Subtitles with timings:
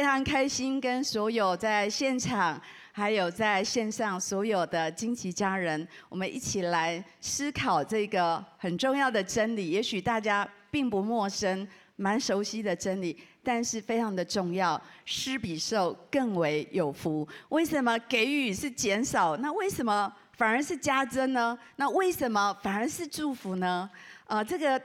[0.00, 2.58] 非常开心，跟所有在现场
[2.90, 9.68] 还有在线上所有的荆棘家人，我们一起来思考这个很重要的真理。
[9.68, 14.80] 也许大家并不陌生，蛮熟悉的真理，但是非常的重要。
[15.04, 17.28] 施比受更为有福。
[17.50, 19.36] 为什么给予是减少？
[19.36, 21.58] 那为什么反而是加增呢？
[21.76, 23.90] 那为什么反而是祝福呢？
[24.24, 24.80] 呃，这个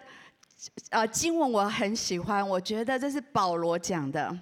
[0.89, 4.38] 呃经文我很喜欢，我觉得这是保罗讲的。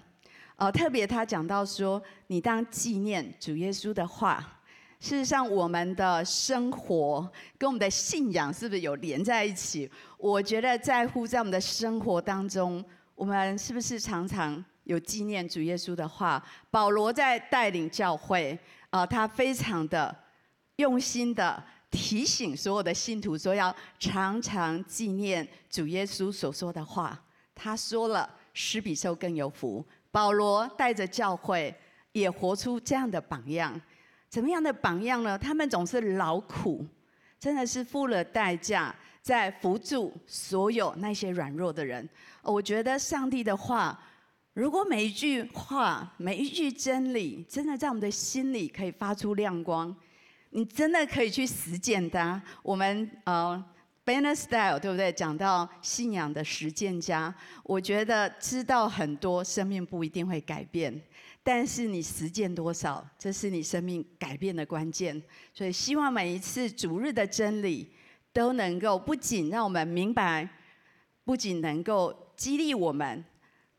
[0.64, 4.62] 哦，特别他讲到说，你当纪念主耶稣的话。
[4.98, 9.92] 事实上，我们的生活跟我们的信仰是不是有连在一起？
[10.18, 12.82] 我觉得在乎在我们的生活当中，
[13.14, 16.42] 我们是不是常常有纪念主耶稣的话？
[16.72, 18.58] 保罗在带领教会，
[18.90, 20.16] 啊，他非常的
[20.78, 27.22] 用心的提醒所有的信徒说，要常常纪念主耶稣所说的话。
[27.54, 29.86] 他说了，施比受更有福。
[30.14, 31.74] 保罗带着教会
[32.12, 33.82] 也活出这样的榜样，
[34.30, 35.36] 怎么样的榜样呢？
[35.36, 36.86] 他们总是劳苦，
[37.40, 42.08] 真的是付了代价，在扶助所有那些软弱的人。
[42.44, 44.00] 我觉得上帝的话，
[44.54, 49.96] 如果每一句话、每一句真理，真的在我们的心里可以发出亮光，
[50.52, 52.40] 你真的可以去实践它。
[52.62, 53.66] 我们呃。
[54.06, 55.14] Banner Style 对不对？
[55.14, 61.02] 讲到信仰的实践家，我觉得知道很多，生命不一定会改变，
[61.42, 65.22] 但是你实践多少，这是你生命改变的关键。
[65.54, 67.90] 所以希望每一次主日的真理，
[68.34, 70.50] 都能够不仅让我们明白，
[71.24, 73.24] 不仅能够激励我们，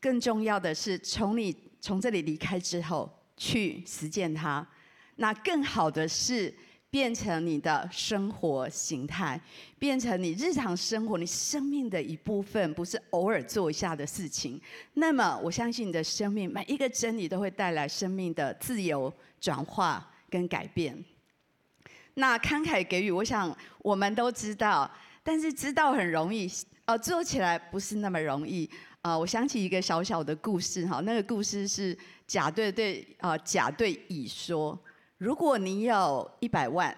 [0.01, 4.67] 更重要的是从你从这里离开之后去实践它。
[5.17, 6.51] 那更好的是。
[6.95, 9.37] 变成你的生活形态，
[9.77, 14.61] 变成你日常生活、你生命的一部分，不是偶尔做一下的事情。
[14.93, 21.03] 那么，我相信你的生命每一个真理都会带来生命的自由转化跟改变。
[22.13, 24.89] 那慷慨给予，我想我们都知道，
[25.21, 26.49] 但是知道很容易，
[26.85, 28.69] 呃，做起来不是那么容易。
[29.01, 34.79] 呃，我想起一个小小的故事哈，那个故事是甲对对呃甲对乙说。
[35.17, 36.93] 如果你有一百万，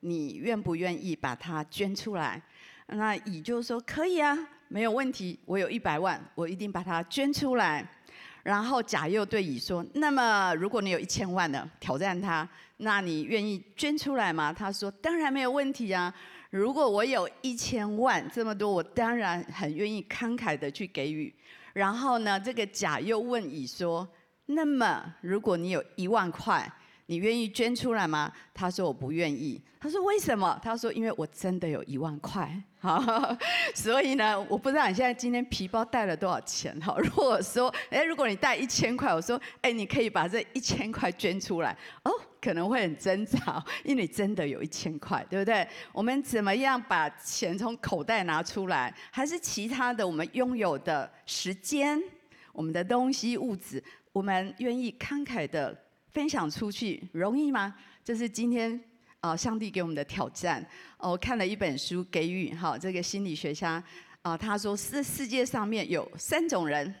[0.00, 2.42] 你愿不愿意把它捐出来？
[2.86, 4.36] 那乙就说可以啊，
[4.68, 5.38] 没有问题。
[5.44, 7.86] 我有一百万，我一定把它捐出来。
[8.42, 11.70] 然后甲又对乙说：那么如果你有一千万呢？
[11.78, 12.48] 挑战他，
[12.78, 14.50] 那你愿意捐出来吗？
[14.50, 16.12] 他说：当然没有问题啊。
[16.48, 21.34] 如果我有一千万这么多，我当然很愿意慷慨的去给予。
[21.74, 24.08] 然后呢，这个甲又问乙说：
[24.46, 26.72] 那么如果你有一万块？
[27.10, 28.30] 你愿意捐出来吗？
[28.52, 29.58] 他说我不愿意。
[29.80, 30.60] 他说为什么？
[30.62, 32.54] 他说因为我真的有一万块。
[32.78, 33.02] 好，
[33.74, 36.78] 所以呢，我不知道你现在今天皮包带了多少钱。
[36.82, 41.74] 好，如果说，哎，如果你带一千块，我说，哎，你可以把这一千块捐出来。
[42.02, 45.66] 哦，可能会很挣扎，因为你真的有一千块，对不对？
[45.92, 48.94] 我们怎么样把钱从口袋拿出来？
[49.10, 51.98] 还是其他的我们拥有的时间、
[52.52, 53.82] 我们的东西、物质，
[54.12, 55.74] 我们愿意慷慨的？
[56.12, 57.74] 分享出去容易吗？
[58.02, 58.80] 这是今天
[59.20, 60.66] 啊，上帝给我们的挑战。
[60.98, 63.82] 我看了一本书，给予哈，这个心理学家
[64.22, 66.94] 啊，他说世世界上面有三种人。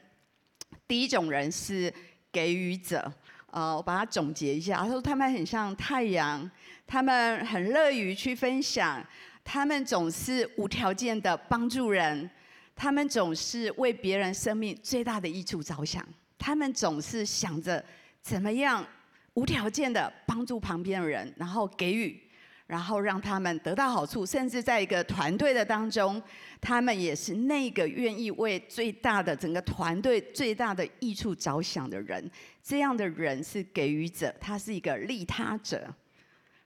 [0.86, 1.92] 第一种人是
[2.30, 3.10] 给予者，
[3.50, 6.48] 呃，我把它总结一下，他说他们很像太阳，
[6.86, 9.04] 他们很乐于去分享，
[9.42, 12.30] 他们总是无条件的帮助人，
[12.76, 16.06] 他们总是为别人生命最大的益处着想，
[16.38, 17.82] 他们总是想着
[18.20, 18.86] 怎么样。
[19.34, 22.20] 无条件的帮助旁边的人，然后给予，
[22.66, 26.20] 然后让他们得到好处，甚至在一个团队的当中，
[26.60, 32.30] 他们也是那个愿意为最大的整个团队最大的益处着想的人。
[32.62, 35.92] 这样的人是给予者，他是一个利他者。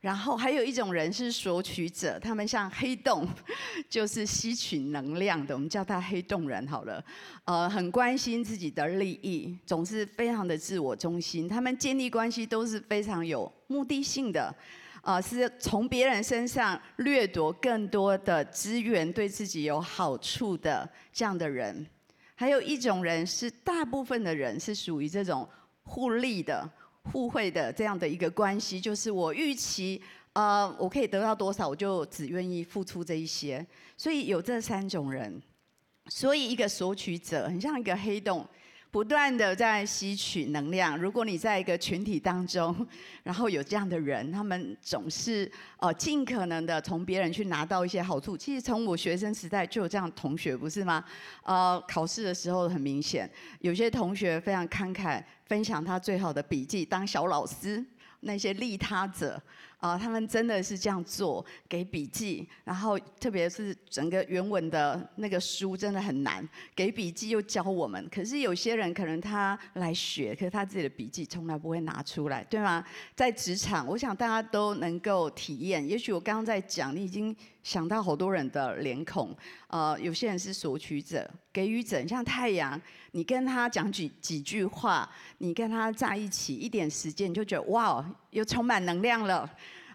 [0.02, 3.24] 然后还有一种人是索取者，他们像黑洞，
[3.88, 7.02] 就是吸取能量的，我们叫他黑洞人好了。
[7.44, 11.48] 呃，很关心自己的利益，总是非常的自我中心。
[11.48, 14.52] 他们建立关系都是非常有目的性的，
[15.02, 21.86] 呃，是从别人身上掠夺更多的资源，对自己有好处的这样的人。
[22.34, 25.48] 还有一种人是大部分的人是属于这种
[25.84, 26.68] 互利的。
[27.10, 30.00] 互惠的这样的一个关系，就是我预期，
[30.34, 33.66] 呃，我可以得到多少，我就只愿意付出这一些。
[33.96, 35.42] 所以有这三种人，
[36.06, 38.46] 所以一个索取者很像一个黑洞，
[38.92, 40.98] 不断的在吸取能量。
[40.98, 42.86] 如果你在一个群体当中，
[43.24, 48.36] 然后有这样的人，他们总是呃尽可能的从别人去拿到一些好处。
[48.36, 51.02] 其实从我学生时代就有这样同学，不是吗？
[51.42, 53.28] 呃，考试的时候很明显，
[53.60, 57.82] 有些同学非常慷慨，分享他最好的笔记，当小老师。
[58.24, 59.42] 那些利他者
[59.82, 68.08] 啊，他们真的是这样做，给笔记，然后特别是整个原文的那个书真的很难，给笔记又教我们。
[68.08, 72.84] 可是有些人可能他来学，可是他自己的笔记从来不会拿出来，对吗？
[73.16, 75.84] 在职场，我想大家都能够体验。
[75.84, 77.34] 也许我刚刚在讲，你已经
[77.64, 79.36] 想到好多人的脸孔。
[79.66, 82.80] 呃，有些人是索取者、给予者，像太阳。
[83.14, 85.06] 你跟他讲几几句话，
[85.38, 89.50] 你跟他在一起一点时间，你就觉得哇，又充满能量了。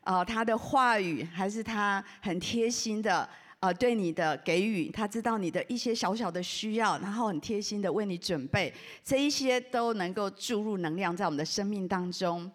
[0.08, 3.28] 呃，他的话语还是他很贴心的，
[3.60, 8.74] 呃，对你的给予，他知道你的一些小小的需要，然后很贴心的为你准备，
[9.04, 12.50] 这一些都能够注入能量在我们的生命当中。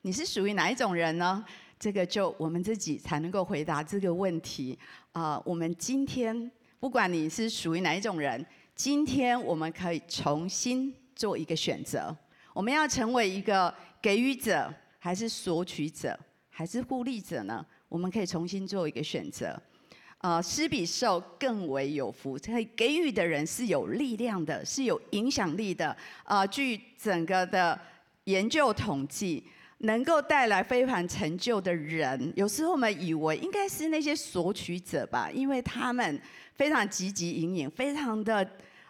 [0.00, 1.44] 你是属于哪一种人呢？
[1.78, 4.78] 这个就我们自己才能够回答这个问题。
[5.12, 6.50] 啊、我们今天
[6.80, 8.44] 不管你是属于哪一种人。
[8.74, 12.16] 今天我们可以重新做一个选择，
[12.54, 16.18] 我们要成为一个给予者，还是索取者，
[16.58, 17.64] 还是互利者呢？
[17.88, 19.56] 我们可以重新做一个选择。
[20.18, 25.96] 呃，施比受更为有福，可以给予的人是有力量的，是有影响力的。
[26.24, 27.80] 呃，据整个的
[28.24, 29.44] 研究统计，
[29.78, 36.20] 能够带来非凡成就的人，有时候我们以为应该是那些索取者吧，因为他们
[36.56, 38.44] 非常积极营营，非常的。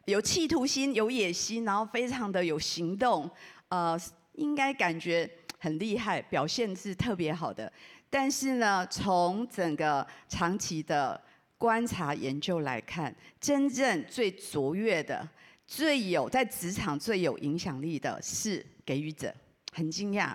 [0.06, 3.30] 有企图心，有野心，然后非常的有行动，
[3.68, 3.94] 呃，
[4.36, 7.70] 应该感觉很厉害，表现是特别好的。
[8.08, 11.20] 但是呢，从整个长期的
[11.58, 15.28] 观察研究来看，真正最卓越的、
[15.66, 19.34] 最有在职场最有影响力的是给予者。
[19.72, 20.34] 很惊讶，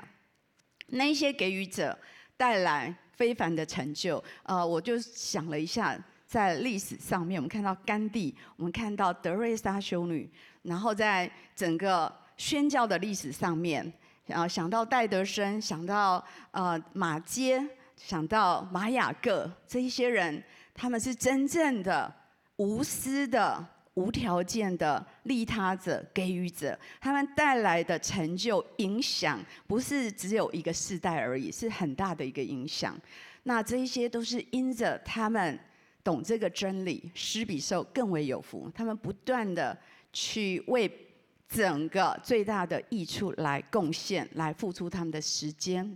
[0.87, 1.97] 那些给予者
[2.37, 4.23] 带来非凡的成就。
[4.43, 5.99] 呃，我就想了一下。
[6.25, 10.27] 在历史上面，我们看到甘地，我们看到德瑞莎修女，
[10.63, 13.93] 然后在整个宣教的历史上面，
[14.25, 17.63] 然后想到戴德生，想到呃马街，
[17.95, 20.43] 想到马雅各这一些人，
[20.73, 22.13] 他们是真正的
[22.57, 32.97] 无私的、无条件的利他者、给予者，他们带来的成就影响，不是只有一个世代而已，是很大的一个影响。
[33.43, 35.59] 那这一些都是因着他们。
[36.05, 38.69] 懂这个真理，施比受更为有福。
[38.75, 39.77] 他们不断的
[40.11, 40.85] 去为
[41.53, 45.95] 整个最大的益处来贡献，来付出他们的时间。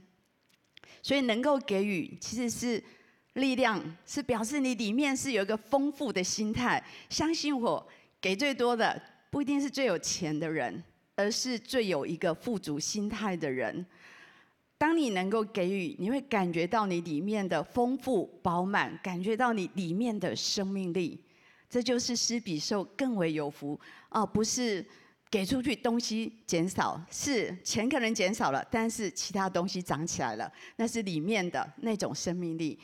[1.01, 2.83] 所以能够给予，其实是
[3.33, 6.83] 力量，是表示你里面是有一个丰富的心态。
[7.09, 7.87] 相信我，
[8.21, 9.01] 给最多的
[9.31, 10.83] 不一定是最有钱的人，
[11.15, 13.85] 而是最有一个富足心态的人。
[14.77, 21.19] 当你能够给予，你会感觉到你里面的丰富饱满，感觉到你里面的生命力。
[21.69, 24.85] 这就是施比受更为有福哦，不是
[25.29, 32.79] 给出去东西减少，是钱可能减少了，但是其他东西涨起来了，那是里面的那种生命力。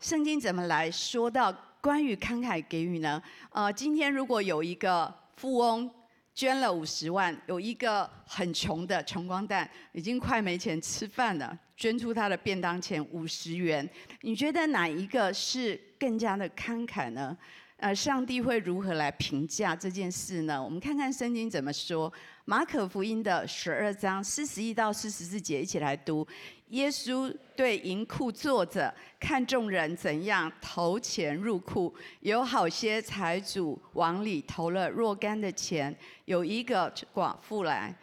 [0.00, 1.50] 圣经怎么来说到
[1.80, 3.22] 关于慷慨给予呢？
[3.50, 5.90] 呃，今天如果有一个富翁。
[6.36, 13.88] 捐了五十万，有一个很穷的穷光蛋，已经快没钱吃饭了，捐出他的便当钱五十元。
[14.20, 17.34] 你觉得哪一个是更加的慷慨呢？
[17.78, 20.62] 呃，上帝会如何来评价这件事呢？
[20.62, 22.10] 我们看看圣经怎么说。
[22.46, 26.26] 马可福音的十二章四十一到四十四节，一起来读。
[26.70, 31.94] 耶稣对银库坐着，看众人怎样投钱入库。
[32.20, 37.94] 有好些财主往里投了若干的钱，有一个寡妇来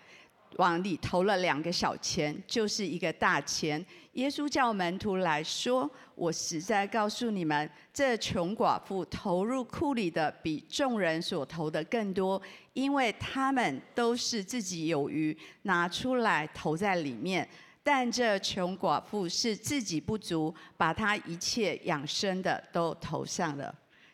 [0.57, 3.83] 往里投了两个小钱，就是一个大钱。
[4.13, 12.39] 耶稣叫门徒来说：“我实在告诉你们，这穷寡妇投入库里的比众人所投的更多。”
[12.73, 17.47] 因为他们都是自己有余，拿出来投在里面，
[17.83, 23.73] 但这穷寡妇是自己不足，把她一切养生的都投上了。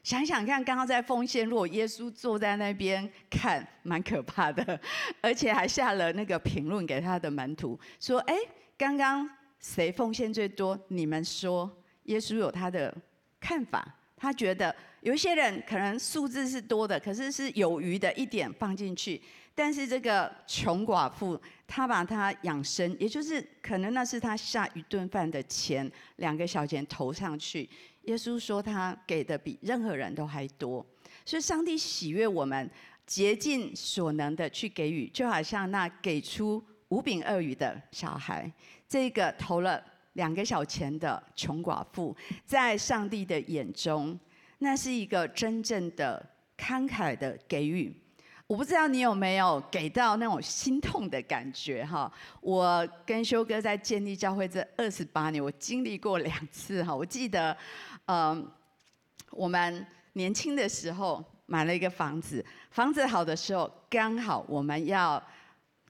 [0.09, 4.81] 想想看，刚刚在奉献，如果耶稣坐在那边看，蛮可怕的，
[5.21, 8.35] 而且还下了那个评论给他的门徒，说：“哎，
[8.75, 10.75] 刚刚谁奉献最多？
[10.87, 11.71] 你们说。”
[12.05, 12.91] 耶稣有他的
[13.39, 13.87] 看法，
[14.17, 14.75] 他觉得。
[15.01, 19.21] 有一些人可能数字是多的，可是是有余的一点放进去。
[19.55, 27.69] 但是这个穷寡妇，她把她养生，也就是可能那是她下一顿饭的钱，两个小钱投上去。
[28.09, 30.83] 耶稣说他给的比任何人都还多，
[31.23, 32.67] 所以上帝喜悦我们
[33.05, 38.51] 竭尽所能的去给予，就好像那给出五饼二鱼的小孩，
[38.87, 39.79] 这个投了
[40.13, 42.15] 两个小钱的穷寡妇，
[42.47, 44.19] 在上帝的眼中，
[44.57, 47.95] 那是一个真正的慷慨的给予。
[48.47, 52.11] 我不知道你有没有给到那种心痛的感觉哈？
[52.41, 56.95] 我跟修哥在建立教会这二十八年，我经历过两次哈。
[56.95, 57.55] 我记得，
[58.09, 58.43] 呃，
[59.29, 61.23] 我们年轻的时候。
[61.51, 65.19] 买了一个房子，房子好的时候，刚好我们要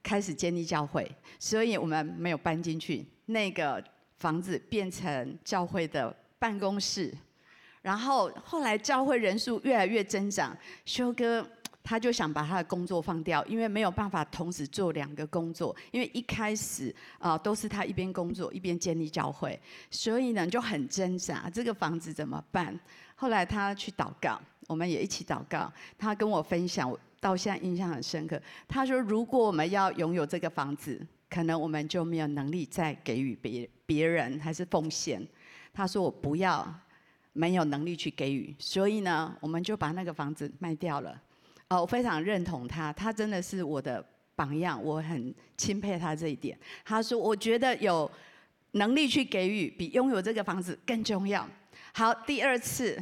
[0.01, 1.05] 开始建立教会，
[1.37, 3.05] 所以我们没有搬进去。
[3.25, 3.83] 那个
[4.19, 7.13] 房子变成教会的办公室，
[7.81, 11.45] 然后后来教会人数越来越增长，修哥
[11.89, 22.79] 他就想把他的工作放掉，因为没有办法同时做两个工作，因为一开始啊、都是他一边工作一边建立教会，所以呢就很挣扎，这个房子怎么办？
[23.15, 24.39] 后来他去祷告。
[24.67, 25.73] 我们也一起祷告。
[25.97, 28.39] 他跟我分享，我到现在印象很深刻。
[28.67, 35.27] 他说：“如果我们要拥有这个房子，可能我们就没有能力再给予别别人，还是奉献。”
[35.73, 36.71] 他说：“我不要
[37.33, 41.19] 没有能力去给予，所以呢，我们就把那个房子卖掉了。”
[41.69, 44.03] 哦，我非常认同他，他真的是我的
[44.35, 46.57] 榜样，我很钦佩他这一点。
[46.83, 48.09] 他说：“我觉得有
[48.71, 51.47] 能力去给予，比拥有这个房子更重要。”
[51.93, 53.01] 好，第二次。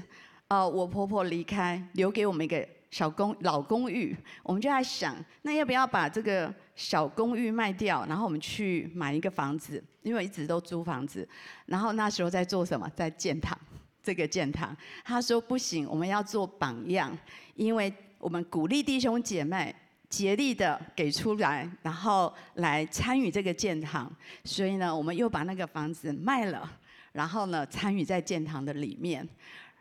[0.50, 9.84] 呃，我婆婆离开，留给我们一个小公老公寓，我们就在想，那要不要把这个小公寓卖掉，然后我们去买一个房子？
[10.04, 11.28] 因为一直都租房子，
[11.66, 12.90] 然后那时候在做什么？
[12.96, 13.60] 在建堂，
[14.02, 14.74] 这个建堂。
[15.04, 17.12] 他说不行，我们要做榜样，
[17.56, 19.76] 因为我们鼓励弟兄姐妹
[20.10, 24.12] 竭力的给出来，然后来参与这个建堂。
[24.44, 26.70] 所以呢，我们又把那个房子卖了，
[27.12, 29.28] 然后呢，参与在建堂的里面。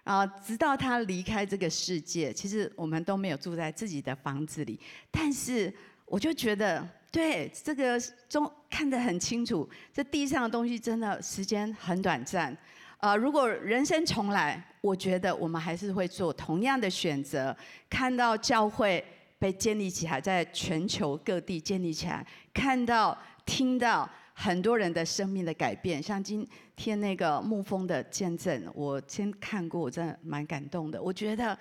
[0.04, 4.78] 啊，直到他离开这个世界，其实我们都没有住在自己的房子里。
[5.10, 5.72] 但是
[6.04, 12.56] 我就觉得，对这个中看得很清楚，这地上的东西真的时间很短暂。
[12.98, 17.56] 啊，如果人生重来，我觉得我们还是会做同样的选择。
[17.88, 19.04] 看到教会
[19.38, 24.08] 被建立起来，在全球各地建立起来，看到、听到。
[24.38, 31.02] 很多人的生命的改变，像今天那个牧风的见证，我先看过，我真的蛮感动的。
[31.02, 31.58] 我觉得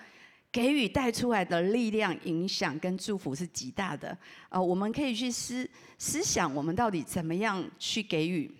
[0.52, 4.14] 给予带出来的力量、影响跟祝福是极大的。
[4.50, 5.66] 呃，我们可以去思
[5.96, 8.54] 思想，我们到底怎么样去给予？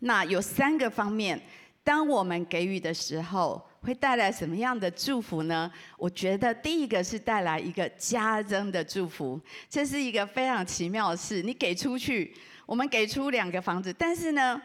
[0.00, 1.38] 那有三个方面，
[1.84, 5.70] 当我们给予的时候，会带来什么样的祝福呢？
[5.96, 11.42] 我觉得第一个是带来一个加增的祝福，这是一个非常奇妙的事。
[11.42, 12.34] 你给出去。
[12.66, 14.58] 我们给出两个房子，但是呢，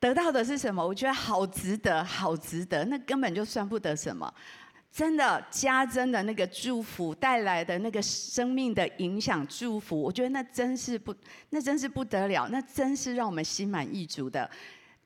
[0.00, 0.82] 得到的是什么？
[0.82, 4.32] 我觉得好值得，好值得，那根本就算不得什么。
[4.90, 11.14] 真的加增的那个祝福带来的那个生命的影响祝福，我觉得那真是不，
[11.50, 14.50] 那真是不得了，那真是让我们心满意足的。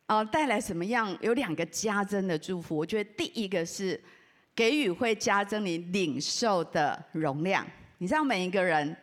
[0.08, 1.16] 呃，带来什么样？
[1.22, 2.76] 有两个加增的祝福。
[2.76, 3.98] 我觉得第一个是
[4.54, 7.64] 给予会加增你领受的容量。
[7.98, 8.96] 你知道每一个人。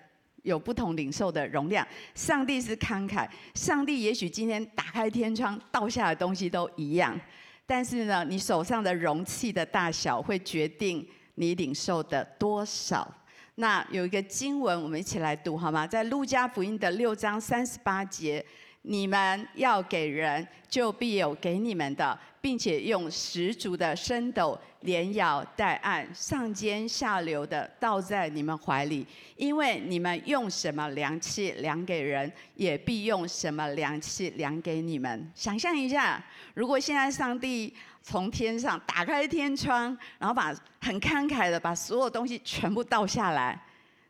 [0.45, 7.19] 有不同领受的容量，上帝是慷慨，上帝也许今天打开天窗倒下的东西都一样，
[7.65, 13.11] 但是呢，你手上的容器的大小会决定你领受的多少。
[13.55, 15.87] 那有一个经文，我们一起来读好吗？
[15.87, 18.45] 在路加福音的六章三十八节，
[18.85, 22.17] 你们要给人，就必有给你们的。
[22.45, 29.03] 并且用十足的升斗，连摇带按，上尖下流的倒在你们怀里，
[29.35, 35.31] 因为你们用什么量器量给人，也必用什么量器量给你们。
[35.33, 36.23] 想象一下，
[36.53, 37.73] 如果现在上帝
[38.03, 43.59] 从天上打开天窗，然后把很慷慨的把所有东西全部倒下来，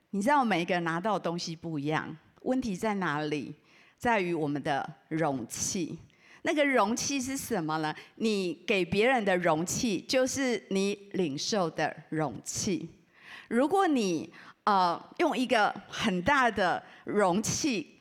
[0.09, 3.55] 你知道每一个人拿到的东西不一样，问题在哪里？
[3.97, 5.97] 在于我们的容器。
[6.43, 7.95] 那个容器是什么呢？
[8.17, 12.87] 你给别人的容器，就是你领受的容器。
[13.47, 14.31] 如果你
[14.63, 17.99] 呃用一个很大的容器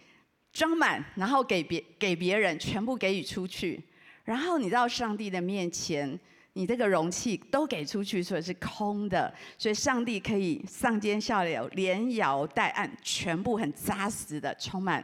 [0.52, 3.82] 装满，然后给别给别人全部给予出去，
[4.24, 6.18] 然后你到上帝的面前，
[6.52, 9.32] 你这个容器都给出去，所以是空的。
[9.56, 15.02] 所以上帝可以上尖下流，连摇带按，全部很扎实的充满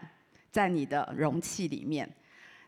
[0.50, 2.08] 在你的容器里面。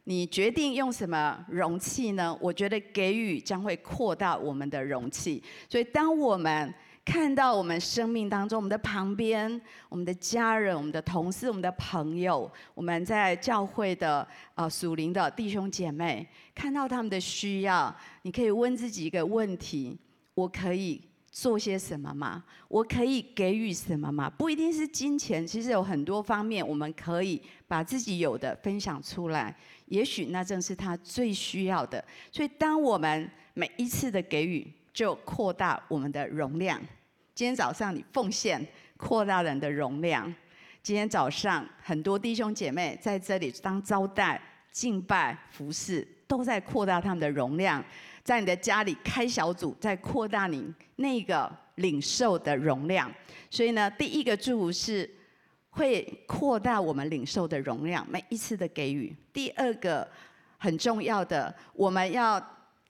[0.05, 2.37] 你决定用什么容器呢？
[2.41, 5.41] 我觉得给予将会扩大我们的容器。
[5.69, 6.75] 所以，当我们
[7.05, 19.97] 看到我们生命当中，我们的旁边、我们的家人、我们的同事、我们的朋友，我们在教会的呃属灵的弟兄姐妹，看到他们的需要，你可以问自己一个问题：
[20.35, 21.01] 我可以
[21.33, 22.45] 做些什么吗？
[22.69, 24.29] 我可以给予什么吗？
[24.29, 29.57] 不一定是金钱，其实有很多方面，我们可以把自己有的分享出来。
[29.87, 32.05] 也许那正是他最需要的。
[32.31, 36.79] 所以，当我们每一次的给予，就扩大我们的容量。
[37.35, 38.65] 今天早上你奉献，
[38.99, 40.33] 扩大人的容量。
[40.83, 44.39] 今天早上很多弟兄姐妹在这里当招待、
[44.71, 47.83] 敬拜、服侍，都在扩大他们的容量。
[48.25, 53.13] 在你的家里开小组，在扩大你那个领受的容量。
[53.51, 55.09] 所以呢，第一个祝福是
[55.71, 59.15] 会扩大我们领受的容量，每一次的给予。
[59.33, 60.09] 第二个
[60.59, 62.41] 很重要的，我们要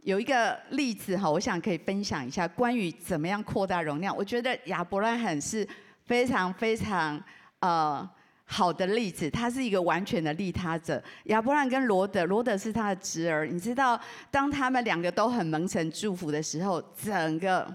[0.03, 4.17] 有一个例子哈，我想可以分享一下关于怎么样扩大容量。
[4.17, 5.67] 我觉得亚伯拉罕是
[6.05, 7.23] 非常非常
[7.61, 8.09] 呃。
[8.45, 11.03] 好的例子，他是一个完全的利他者。
[11.25, 13.47] 亚伯兰跟罗德，罗德是他的侄儿。
[13.47, 13.99] 你知道，
[14.31, 17.75] 当他们两个都很蒙神祝福的时候，整个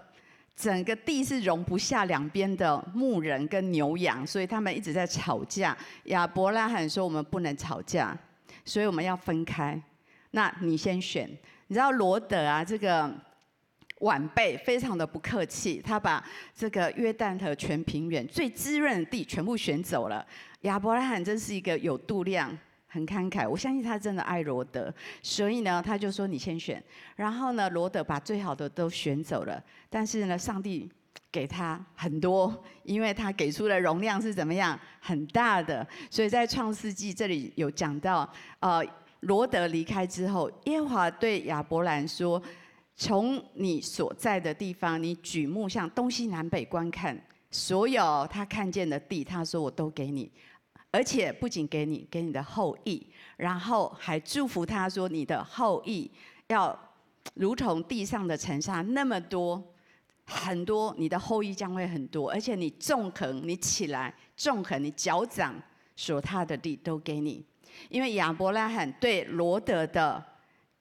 [0.55, 5.75] 整个地是容不下两边的牧人跟牛羊，所以他们一直在吵架。
[6.05, 8.15] 亚伯拉罕说：“我们不能吵架，
[8.63, 9.81] 所以我们要分开。
[10.31, 11.27] 那你先选。”
[11.67, 13.12] 你知道罗德啊，这个。
[13.99, 16.23] 晚辈非常的不客气，他把
[16.53, 20.25] 这个约旦河全平原最滋润的地全部选走了。
[20.61, 26.81] 亚伯拉罕真是一个有度量、很慷慨，我相信他真的爱罗德，所以呢，他就说你先选。
[27.15, 30.87] 然后呢，罗德把最好的都选走了，但是呢，上帝
[31.31, 35.85] 给他很多，因为他给出的容量是怎么样很大的。
[36.11, 38.83] 所以在创世纪这里有讲到，呃，
[39.21, 42.39] 罗德离开之后，耶华对亚伯兰说。
[42.99, 47.15] 从你所在的地方，你举目向东西南北观看，
[47.51, 50.31] 所有他看见的地，他说我都给你，
[50.89, 56.09] 而且不仅给你，给你的后裔，然后还祝福他说你的后裔
[56.47, 56.75] 要
[57.35, 59.63] 如同地上的尘沙那么多，
[60.25, 65.53] 很多，你的后裔将会很多，而且你纵横，你起来纵横，你脚掌
[65.95, 67.45] 所踏的地都给你，
[67.89, 70.25] 因为亚伯拉罕对罗德的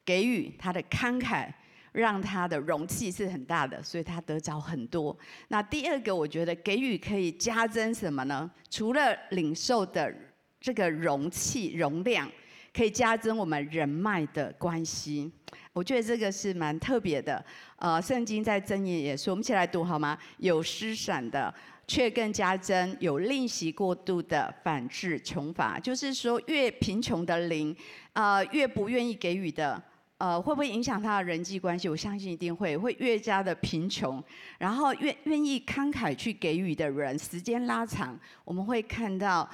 [0.02, 1.52] 给予，他的慷慨。
[1.97, 5.17] 让他的容器是很大的，所以他得着很多。
[5.49, 8.50] 那第二个，我觉得给予可以加增什么呢？
[8.69, 10.15] 除了领受的
[10.61, 12.31] 这个容器容量，
[12.75, 15.33] 可以加增我们人脉的关系。
[15.73, 17.42] 我觉得这个是蛮特别的。
[17.77, 20.18] 呃，圣经在箴言也说，我们一起来读好吗？
[20.37, 21.53] 有施散的，
[21.87, 25.79] 却更加增；有吝惜过度的，反致穷乏。
[25.79, 27.75] 就是说，越贫穷的灵，
[28.12, 29.83] 呃，越不愿意给予的。
[30.18, 31.90] 呃，会不会影响他的人际关系？
[31.90, 34.22] 我相信一定会，会越加的贫穷。
[34.59, 39.46] 然后愿愿意慷慨去给予的人，时间拉长，我们会看到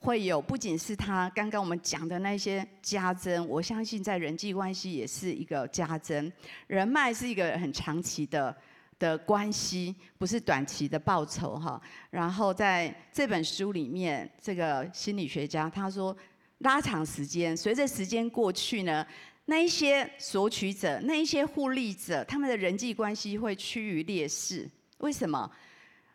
[0.00, 6.32] 会有不仅是他刚刚我们讲的那些加增，我相信在人际关系也是一个加增。
[6.66, 8.56] 人脉是一个很长期的
[8.98, 11.78] 的关系，不是短期的报酬哈。
[12.08, 16.16] 然后在这本书里面，这个心理学家他说，
[16.60, 19.06] 拉长时间，随着时间过去呢。
[19.48, 24.68] 那一些索取者，那一些互利者，他们的人际关系会趋于劣势。
[24.98, 25.48] 为什么？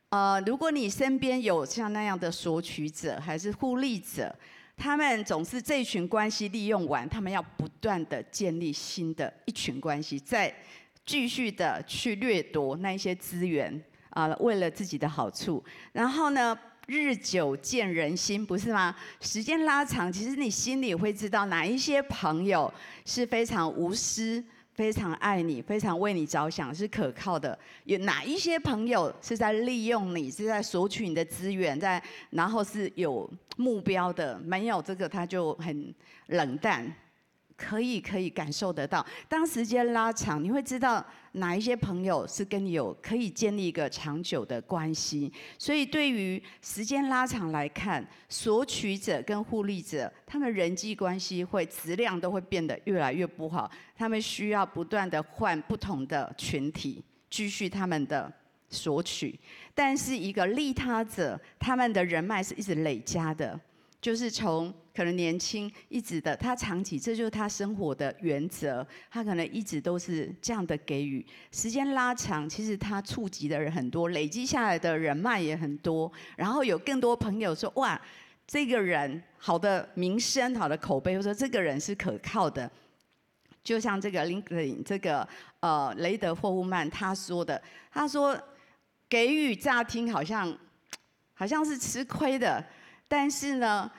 [0.10, 4.36] 呃，如果你身边有像那样的索取者，还是互利者，
[4.76, 10.54] 他们总是这群关系利用完，他们要不断的建立新的一群关系，再
[11.06, 15.64] 继续的去掠夺那一些资源啊，为了自己的好处。
[15.94, 16.58] 然后呢？
[16.92, 18.94] 日久见人心，不是吗？
[19.22, 22.72] 时间拉长，其实你心里会知道哪一些朋友
[23.06, 34.38] 是非常无私、非常爱你、非常为你着想、是可靠的；有哪一些朋友是在利用你，是在索取你的资源，在然后是有目标的。
[34.40, 35.96] 没有这个，他就很
[36.28, 36.94] 冷淡。
[37.62, 45.32] 可以可以感受得到，当时间拉长，你会知道哪一些朋友是跟你有可以建立一个长久的关系。
[45.60, 53.70] 所以，对于时间拉长来看，索取者跟互利者，他们人际关系会质量都会变得越来越不好。
[53.96, 58.32] 他们需要不断的换不同的群体，继续他们的
[58.70, 59.40] 索取。
[59.76, 63.60] 但是，一个利他者，他们的人脉是一直累加的。
[64.02, 68.86] 就是从可能年轻一直的，他长期，这就是他生活的原则。
[69.10, 71.26] 他可能一直都是这样的给予。
[71.52, 76.12] 时间拉长，其实他触及的人很多，累积下来的人脉也很多。
[76.36, 78.00] 然后有更多朋友说：“哇，
[78.46, 82.70] 这个人好的名声、好的口碑，或者说这个人是可靠的。”
[83.64, 85.28] 就像这个林克林这个
[85.60, 88.38] 呃雷德霍夫曼他说的，他说
[89.08, 90.58] ：“给予乍听好像
[91.34, 92.62] 好像是吃亏的。”
[93.08, 93.92] 但是呢，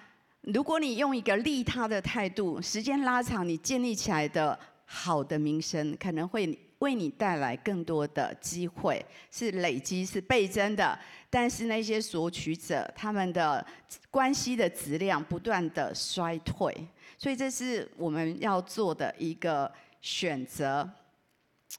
[0.42, 10.98] 如果你用一个利他的态度，时间拉长，你建立起来的好的名声，可能会为你带来更多的机会，是累积，是倍增的。
[11.30, 13.64] 但是那些索取者，他们的
[14.10, 16.74] 关系的质量不断的衰退，
[17.16, 20.88] 所以这是我们要做的一个选择。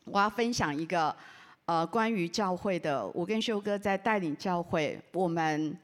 [0.06, 1.14] 我要分享一个
[1.66, 5.78] 呃关于教会的，我跟修哥在带领教会，我们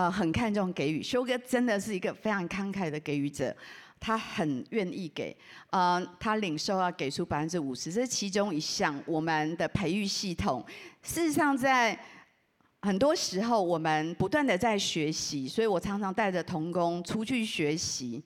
[0.00, 1.02] 呃很看重给予。
[1.02, 3.54] 修哥真的是一个非常慷慨的给予者。
[4.02, 5.36] 他很愿意给，
[5.68, 10.64] 呃，他领受要给出百分之五十，这是其中一项我们的培育系统。
[11.02, 11.98] 事实上，在
[12.80, 18.24] 很多时候，我们不断的在学习，所以我常常带着童工出去学习，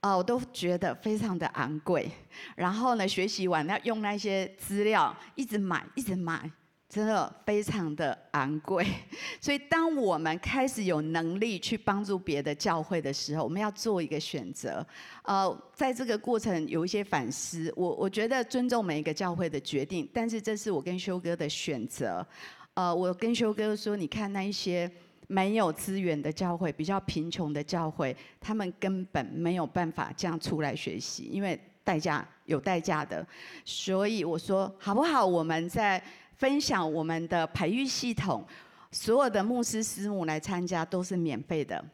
[0.00, 2.10] 啊，我都觉得非常的昂贵。
[2.56, 6.50] 然后呢，学习完要用那些资料，一直买，一直买。
[6.90, 8.84] 真的非常的昂贵，
[9.40, 14.84] 所以当我们开始有能力去帮助别的教会的时候，我们要做一个选择。
[15.22, 22.26] 呃，在这个过程有一些反思，我我觉得尊重每一个教会的决定，但是这是我跟修哥的选择。
[22.74, 24.90] 呃，我跟修哥说，你看那一些
[25.28, 33.24] 没有资源的教会，比较贫穷的教会，他们根本没有办法这样出来学习，因为代价有代价的。
[33.64, 35.24] 所以我说，好不好？
[35.24, 36.02] 我们在。
[36.40, 38.42] 分享我们的培育系统，
[38.90, 41.84] 所有的牧师师母来参加都是免费的，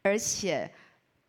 [0.00, 0.68] 而且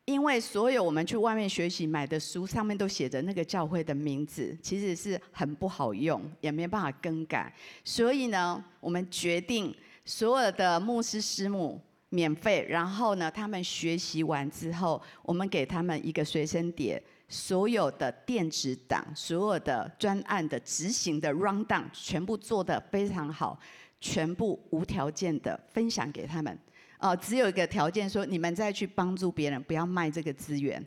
[0.05, 7.53] 因为所有我们去外面学习买的书上面都写着那个教会的名字，其实是很不好用，也没办法更改。
[7.83, 11.77] 所以呢，我们决定所有的牧师师母
[12.11, 17.01] 免费，然后呢，他们学习完之后，我们给他们一个随身碟。
[17.29, 23.57] 所有的电子档，所有的专案的执行的 run down，全部做得非常好，
[24.01, 26.59] 全部无条件的分享给他们。
[26.97, 30.85] 呃，只有一个条件说，你们再去帮助别人，不要卖这个资源。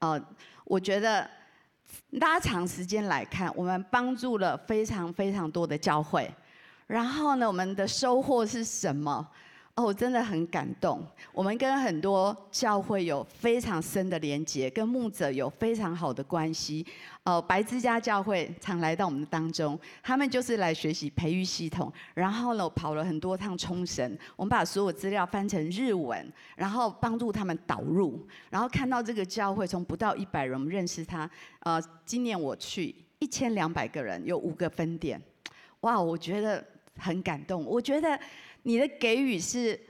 [0.00, 0.20] 呃，
[0.64, 1.30] 我觉得
[2.10, 6.28] 拉长时间来看，我们帮助了非常非常多的教会。
[6.88, 9.24] 然后呢，我们的收获是什么？
[9.76, 11.06] 哦，我真的很感动。
[11.34, 16.84] 我们跟很多教会有非常深的连结，跟牧者有非常好的关系。
[17.24, 21.92] 呃，白之家教会常来到我们的当中，他们就是来学习培育系统。
[22.14, 31.30] 然后呢，我跑了很多趟冲绳，我们把所有资料翻成日文，然后帮助他们导入，然后看到这个教会从不到一百人，我们认识他。
[31.60, 35.20] 呃，今年我去一千两百个人，有五个分店。
[35.80, 36.64] 哇，我觉得
[36.96, 37.62] 很感动。
[37.62, 38.18] 我觉得。
[38.66, 39.80] 你的给予是，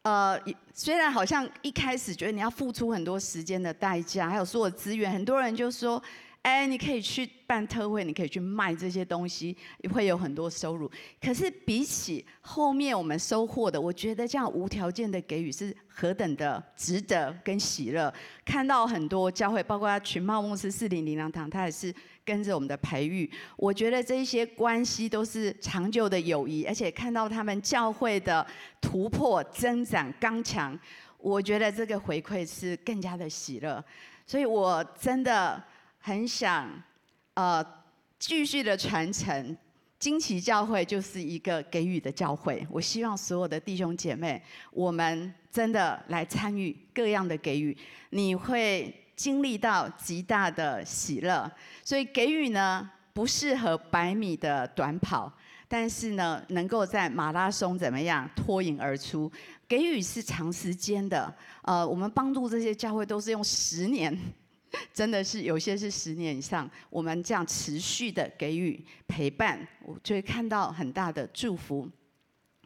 [0.00, 0.40] 呃，
[0.72, 6.02] 虽然好像一开始觉得你要付出很多时间的代价，还有所有资源，很多人就说，
[6.40, 9.54] 哎，你可以去办特会，你可以去卖这些东西，
[9.92, 10.90] 会有很多收入。
[11.20, 18.10] 可是比起后面我们收获的，我觉得这样无条件的给予是何等的值得跟喜乐。
[18.46, 21.94] 看到很多教会，包括群茂牧师、四零零粮堂，他也是。
[22.26, 28.44] 跟着我们的培育，我觉得这些关系都是长久的友谊，而且看到他们教会的
[28.80, 30.76] 突破、增长、刚强，
[31.18, 33.82] 我觉得这个回馈是更加的喜乐。
[34.26, 35.62] 所以我真的
[36.00, 36.68] 很想，
[37.34, 37.64] 呃，
[38.18, 39.56] 继续的传承。
[39.98, 42.66] 惊奇教会就是一个给予的教会。
[42.70, 47.76] 我希望所有的弟兄姐妹，我们真的来参与各样的给予，
[48.10, 48.92] 你会。
[49.16, 51.50] 经历到极大的喜乐，
[51.82, 55.32] 所以给予呢不适合百米的短跑，
[55.66, 59.32] 但是呢能够在马拉松怎么样脱颖而出？
[59.66, 64.16] 给予是长时间的，呃，我们帮助这些教会都是用十年，
[64.92, 71.88] 真的是有些是十年以上，我们这样持续的给予陪伴，我就会看到很大的祝福，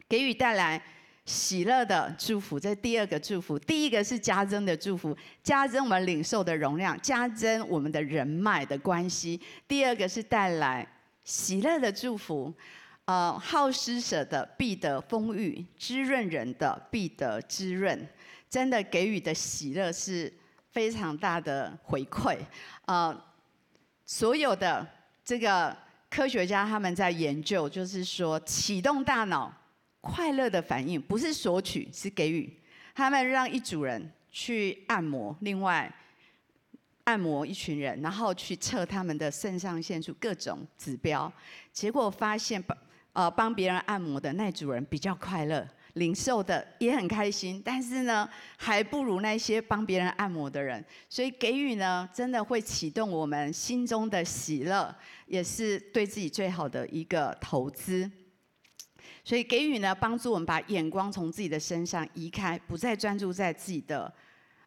[0.09, 0.83] 给予带来。
[1.25, 3.57] 喜乐的祝福，这是第二个祝福。
[3.59, 9.39] 第一个是加增的祝福，加增我们领受的容量，加增我们的人脉的关系。
[9.67, 10.85] 第二个是带来
[11.23, 12.51] 喜乐的祝福，
[13.05, 18.07] 呃，好施舍的必得丰裕，滋润人的必得滋润。
[18.49, 20.31] 真的给予的喜乐是
[20.71, 22.37] 非常大的回馈。
[22.85, 23.15] 呃，
[24.05, 24.85] 所有的
[25.23, 25.77] 这个
[26.09, 29.53] 科学家他们在研究，就是说启动大脑。
[30.01, 32.51] 快乐的反应不是索取，是给予。
[32.93, 35.89] 他们让一组人去按摩，另外
[37.03, 41.31] 按摩一群人，然后去测他们的肾上腺素各种指标。
[41.71, 42.77] 结果发现帮
[43.13, 50.83] 呃帮别人按摩的那组人比较快乐，领受的也很开心，但是呢还不如那些帮别人按摩的人。
[51.09, 54.93] 所以给予呢，真的会启动我们心中的喜乐，
[55.27, 58.09] 也是对自己最好的一个投资。
[59.23, 64.11] 所以给予呢，帮助我们把眼光从自己的身上移开，不再专注在自己的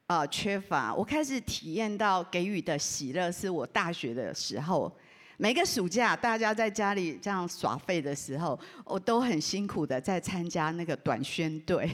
[0.07, 0.95] 呃缺乏。
[0.95, 4.91] 我开始体验到给予的喜乐，是我大学的时候，
[5.37, 11.91] 每个暑假大家在家里这样耍废的时候，我都很辛苦的在参加那个短宣队，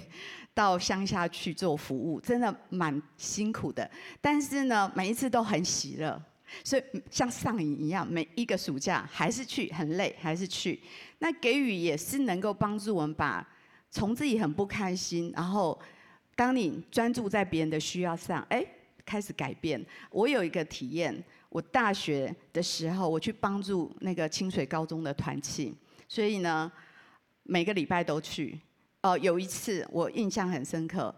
[0.53, 3.91] 到乡下去做服务，真的蛮辛苦的。
[4.21, 6.21] 但是呢，每一次都很喜乐，
[6.65, 10.81] 所以像上瘾一样，每一个暑假还是去，很累还是去。
[11.19, 13.47] 那给予也是能够帮助我们把
[13.91, 15.79] 从自己很不开心，然后
[16.35, 18.65] 当你专注在别人的需要上，哎，
[19.05, 19.85] 开始改变。
[20.11, 25.75] 我有一个体验，我大学的时候，我去帮助那个清水高中的团契，
[26.09, 26.71] 所以呢，
[27.43, 28.59] 每个礼拜都去。
[29.03, 31.15] 哦、有一次我印象很深刻，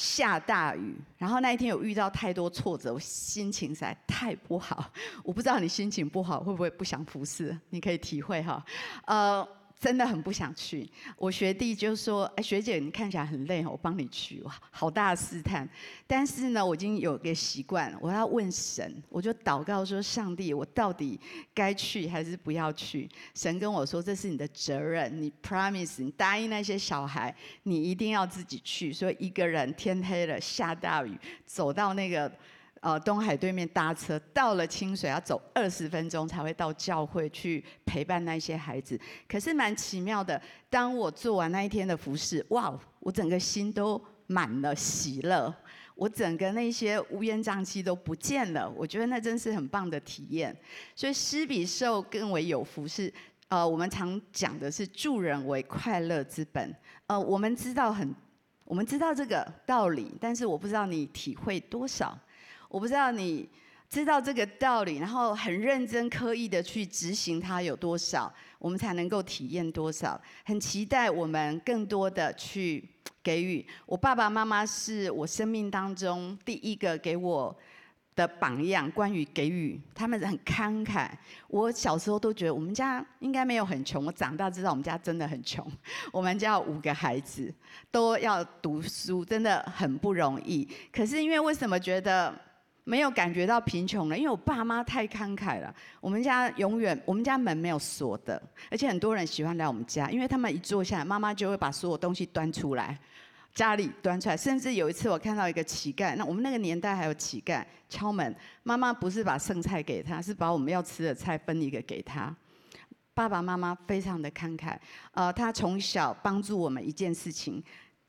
[0.00, 4.90] 下大雨，然后那一天有遇到太多挫折，我心情实在太不好。
[5.22, 8.64] 我不知道你心情不好会不会不想服侍，你可以体会哈，
[9.04, 9.46] 呃。
[9.80, 10.86] 真的很不想去。
[11.16, 15.66] 我学弟就说：“哎，学姐，你看起来很累，我帮你去。”哇，好大的试探。
[16.06, 21.18] 但是呢，我已经有个习惯，我要问神，我就祷告说：“上帝，我到底
[21.54, 32.30] 该去还是不要去？”神跟我说：“这是你的责任，你 promise，你答应那些小孩，你一定要自己去。”所以一个人天黑了，下大雨，走到那个。
[32.80, 38.98] 呃，东海对面搭车到了清水，要走二十分钟才会到教会去陪伴那些孩子。
[39.28, 40.40] 可是蛮奇妙的，
[40.70, 45.54] 当我做完那一天的服饰，哇，我整个心都满了喜乐，
[45.94, 48.72] 我整个那些乌烟瘴气都不见了。
[48.74, 50.56] 我觉得那真是很棒的体验。
[50.96, 53.12] 所以施比受更为有福是，
[53.48, 56.74] 呃，我们常讲的是助人为快乐之本。
[57.08, 58.14] 呃，我们知道很，
[58.64, 62.18] 我们知道这个道理，但是我不知道你体会多少。
[62.70, 63.48] 我不知道你
[63.88, 70.18] 知道这个道理，然后很认真刻意的去执行它有多少，我们才能够体验多少。
[70.44, 72.88] 很期待我们更多的去
[73.24, 73.66] 给予。
[73.86, 77.58] 我爸爸妈妈是我生命当中第一个给我
[78.14, 81.10] 的榜样，关于给予，他们很慷慨。
[81.48, 85.68] 我小时候都觉得我们家应该没有很穷，我长大知道我们家真的很穷。
[86.12, 87.52] 我们家有五个孩子
[87.90, 90.68] 都要读书，真的很不容易。
[90.92, 92.32] 可是因为为什么觉得？
[92.84, 95.72] 没有感觉到贫穷了，因为我爸妈太慷慨了。
[96.00, 102.98] 我们家永远，我们家门没有锁的，而且很多人喜欢来我们家，因为他们一坐下来，妈妈就会把所有东西端出来，
[103.54, 104.36] 家里端出来。
[104.36, 112.34] 甚至有一次我看到一个乞丐，那我们那个年代还有乞丐敲门，妈妈不是把剩菜给他，是把我们要吃的菜分一个给他。
[113.12, 114.78] 爸爸妈妈非常的慷慨，
[115.12, 117.62] 呃，他从小帮助我们一件事情，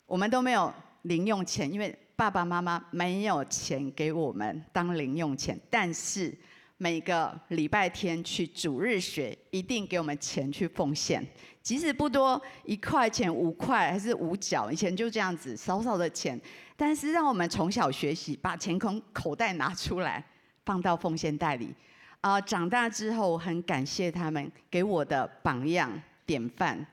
[0.06, 1.98] 我们都没有零用钱，因为。
[2.14, 6.32] 爸爸妈妈没有钱给我们当零用钱，但是
[6.78, 11.26] 每个礼拜天去主日学，一定给我们钱去奉献，
[11.64, 16.40] 即使不多，一块钱、五块还是五角，以前就这样子少少的钱，
[16.76, 20.24] 但是让我们从小学习，把钱从口袋拿出来
[20.64, 21.74] 放到奉献袋里。
[22.20, 25.92] 啊、呃，长大之后很感谢他们给我的榜样
[26.24, 26.86] 典范，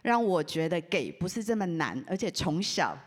[0.00, 2.98] 让我觉得给不是这么难，而且从小。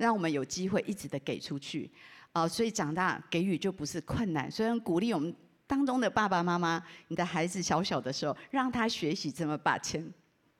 [0.00, 1.90] 让我们有机会一直的给出去，
[2.32, 4.50] 啊、所以长大给予就不是困难。
[4.50, 5.34] 虽然鼓励我们
[5.66, 10.02] 当中的爸爸妈妈，你的孩子小小的时候，让他学习怎么把钱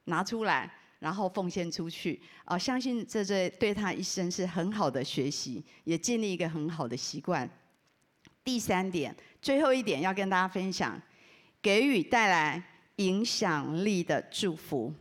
[0.05, 7.48] 拿出来，然后奉献出去，啊、相信这这对他一生是很好的学习，也建立一个很好的习惯。
[8.44, 11.00] 第三点，最后一点要跟大家分享，
[11.62, 12.62] 给予带来
[12.96, 14.92] 影响力的祝福。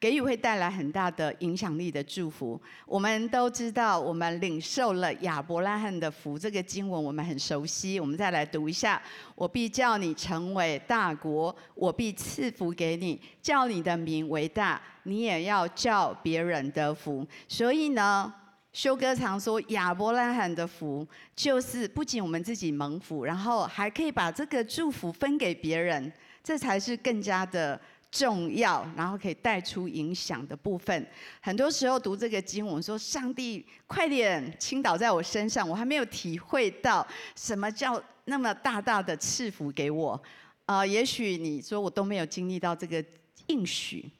[0.00, 2.60] 给予会带来很大的影响力的祝福。
[2.86, 7.98] 我们都知道，我们领受了亚伯拉罕的福，这个经文我们很熟悉。
[7.98, 9.02] 我们再来读一下：
[9.34, 17.26] 我必叫你成为大国，我必赐福给你，叫你的名为大，你也要叫别人得福。
[17.48, 18.32] 所以呢，
[18.72, 26.12] 修哥常说，亚伯拉罕的福就是不仅我们自己蒙福，然后还可以把这个祝福分给别人，
[26.44, 27.80] 这才是更加的。
[28.10, 31.06] 重要，然后可以带出影响的部分。
[31.40, 40.20] 很多时候读这个经我们，说上帝快点倾倒在我身上，我还没有体会到什么叫那么大大的赐福给我。
[40.64, 43.02] 啊、也许你说我都没有经历到这个
[43.46, 44.10] 应许，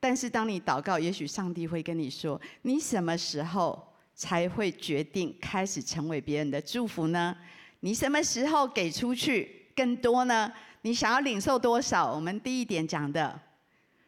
[0.00, 7.36] 但是当你祷告，也许上帝会跟你说，你什么时候才会决定开始成为别人的祝福呢？
[7.80, 10.52] 你什么时候给出去更多呢？
[10.86, 12.14] 你想要领受多少？
[12.14, 13.36] 我们第一点讲的，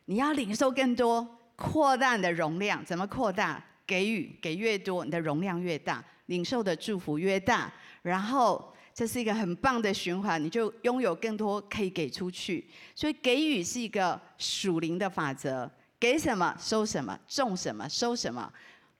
[0.05, 2.85] 你要领受更多，扩大你的容量。
[2.85, 3.61] 怎么扩大？
[3.85, 7.73] 给予给越多，你的容量越大，领受的祝福越大。
[8.03, 12.65] 然后这是一个很棒的循环，你就拥有更多可以给出去。
[12.95, 18.49] 所以给予是一个属灵的法则，给什么收什么，种什么收什么。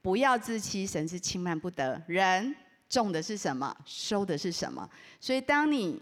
[0.01, 2.01] 不要自欺，神是轻慢不得。
[2.07, 2.53] 人
[2.89, 4.89] 种的是什么，收的是什么。
[5.21, 5.97] 所以当你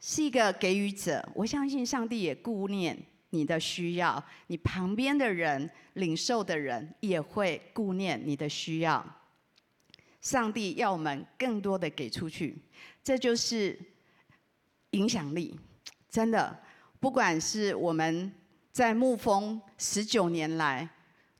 [0.00, 2.96] 是一个给予者，我相信上帝也顾念
[3.30, 9.04] 你的需要，你旁边的人、领受的人也会顾念你的需要。
[10.20, 12.56] 上帝要我们更多的给出去，
[13.02, 13.78] 这就是
[14.90, 15.58] 影响力。
[16.08, 16.58] 真的，
[17.00, 18.32] 不管是我们
[18.72, 20.88] 在牧风十九年来。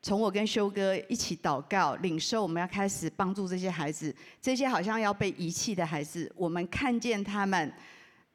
[0.01, 4.15] 从我跟修哥一起祷告、领受，我们要开始帮助这些孩子。
[4.41, 7.71] 这些好像要被遗弃的孩子，我们看见他们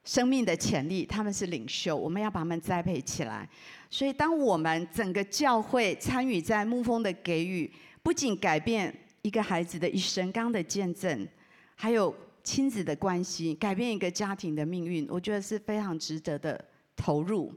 [0.04, 3.48] 生命的潜力，他们是领袖，我们要把他们栽培起来。
[3.90, 11.28] 所以，当我们整个教会参与在牧风的给予，不仅改变一个孩子的一生，刚的见证，
[11.76, 12.14] 还有
[12.44, 16.64] 亲子的关系，改变一个家庭的命运，我觉得是非常值得的
[16.96, 17.54] 投入。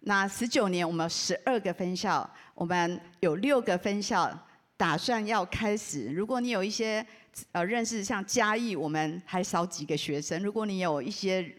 [0.00, 4.28] 那十九年，我们十二个分校，我们有六个分校
[4.76, 6.06] 打算要开始。
[6.06, 7.04] 如果你有一些
[7.52, 10.42] 呃认识像嘉义，我们还少几个学生。
[10.42, 11.54] 如果你有一些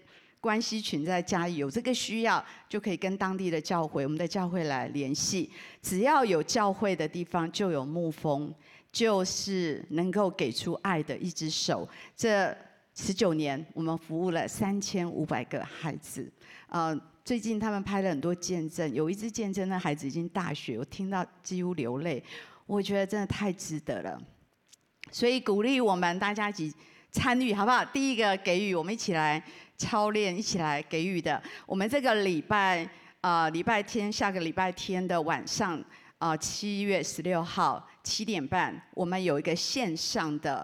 [0.47, 5.51] 关系群在嘉义有这个需要，就可以跟当地的教会、我们的教会来联系。
[5.81, 8.49] 只要有教会的地方，就有牧蜂，
[8.89, 11.85] 就是能够给出爱的一只手。
[12.15, 12.55] 这
[12.95, 16.31] 十九年，我们服务了三千五百个孩子，
[16.69, 16.97] 呃。
[17.27, 22.23] 最近他们拍了很多见证，有一支见证的孩子已经大学，我听到几乎流泪，
[22.65, 24.17] 我觉得真的太值得了。
[25.11, 26.73] 所以鼓励我们大家一起
[27.11, 27.83] 参与，好不好？
[27.83, 29.43] 第一个给予，我们一起来
[29.77, 31.41] 操练，一起来给予的。
[31.65, 32.83] 我们这个礼拜
[33.21, 35.81] 啊、呃，礼拜天下个礼拜天的晚上
[36.17, 40.57] 啊，七月十六号七点半，我们有一个线上的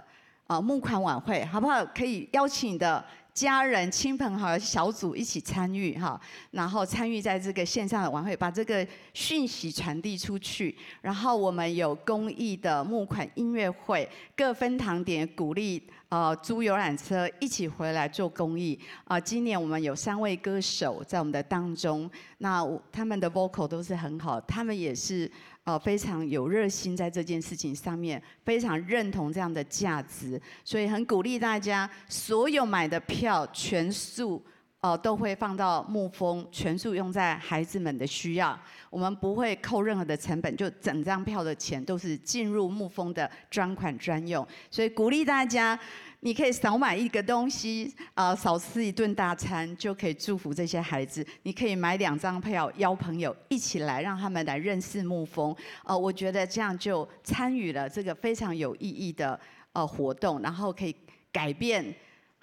[0.47, 1.86] 啊、呃、募款晚会，好不好？
[1.86, 3.04] 可以邀请你的。
[3.34, 6.21] 家人、亲朋好友小组一起参与哈，
[6.52, 10.78] 然后参与在这个线上的晚会，把这个讯息传递出去。
[11.02, 15.82] 然后我们有公益的募款音乐会，各分堂点鼓励
[16.13, 18.80] 呃租游览车一起回来做公益。
[19.06, 25.30] 啊、今年我们有三位歌手在我们的当中，那他们的 vocal 都是很好，他们也是。
[25.65, 34.43] 呃，非常有热心在这件事情上面，非常认同这样的价值，所以很鼓励大家，所有买的票全数，
[34.84, 45.80] 呃，都会放到牧蜂，全数用在孩子们的需要，我们不会扣任何的成本，就整张票的钱都是进入牧蜂的专款专用，所以鼓励大家。
[46.26, 51.26] 你可以少买一个东西，啊，少吃一顿大餐，就可以祝福这些孩子。
[51.43, 55.54] 你可以买两张票，邀朋友一起来，让他们来认识牧蜂。
[55.84, 59.38] 呃，我觉得这样就参与了这个非常有意义的
[59.74, 60.96] 呃活动，然后可以
[61.30, 61.93] 改变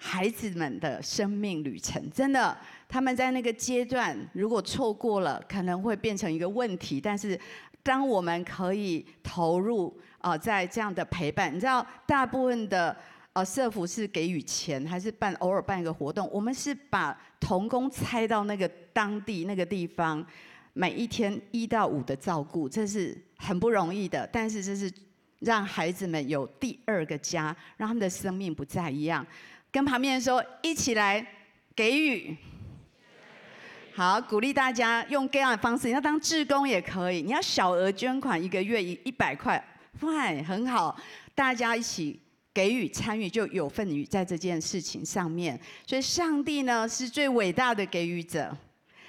[0.03, 2.09] 孩子们的生命旅程。
[2.09, 2.57] 真的，
[2.89, 6.99] 他们在那个阶段如果错过了，可能会变成一个问题。
[6.99, 7.39] 但是，
[7.83, 12.97] 当我们可以投入啊，在这样的陪伴，你知道，大部分的。
[13.33, 16.29] 呃，社福是给予钱，还是办偶尔办一个活动？
[16.33, 20.21] 我们是把童工拆到那个当地那个地方，
[20.73, 24.27] 每一天一到五的照顾，这是很不容易的。
[24.33, 24.91] 但是这是
[25.39, 29.25] 让孩子们有第二个家，让他们的生命不再一样。
[29.71, 31.25] 跟旁边人说，一起来
[31.75, 32.35] 给予。
[33.93, 39.63] 好，鼓励大家用各样的方式，你要当志工也可以，你要小额捐款，一个月一一百块
[40.01, 40.11] 哇
[40.43, 40.95] 很好，
[41.33, 42.19] 大家一起。
[42.53, 45.57] 给予参与就有份于在这件事情上面，
[45.87, 48.53] 所以上帝呢是最伟大的给予者。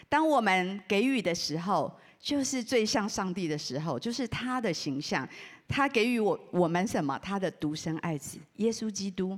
[0.09, 5.29] 当我们给予的时候，就是最像上帝的时候，就是他的形象。
[5.66, 7.18] 他给予我我们什么？
[7.18, 9.37] 他的独生爱子耶稣基督，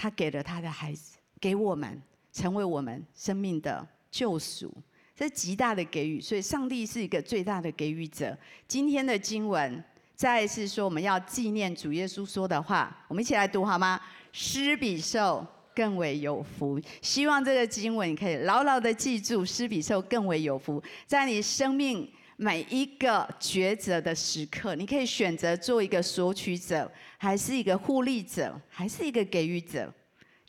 [0.00, 2.00] 他给了他的孩子给我们，
[2.32, 4.72] 成为我们生命的救赎。
[5.14, 8.34] 这是极大的给予，所以上帝是一个最大的给予者。
[8.66, 9.84] 今天的经文。
[10.16, 14.00] 再一次说，我们要纪念主耶稣说的话，我们一起来读好吗？
[14.32, 16.80] 施比受更为有福。
[17.02, 20.82] 希望这个经文你可以牢牢的记住，施比受更为有福。
[21.06, 26.90] 在你生命每一个抉择的时刻，你可以选择做一个索取者，
[27.22, 29.92] 还是一个互利者，还是一个给予者。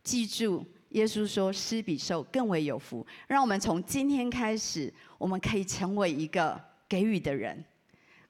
[0.02, 3.06] 记住，耶稣说施比受更为有福。
[3.28, 6.58] 让我们从今天开始，我们可以成为一个
[6.88, 7.62] 给予的人。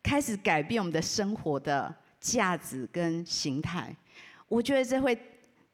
[0.01, 3.95] 开始改变我们的生活的价值跟形态，
[4.47, 5.15] 我觉得这会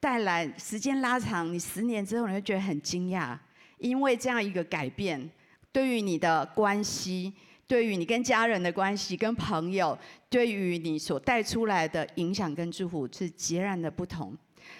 [0.01, 3.37] 带来时间拉长，你十年之后你会觉得很惊讶，
[3.77, 5.31] 因为这样一个改变，
[5.71, 7.33] 对于你的关系，
[7.67, 9.97] 对于你跟家人的关系、跟朋友，
[10.29, 14.35] 对于你所带出来的影响跟祝福是截然的不同。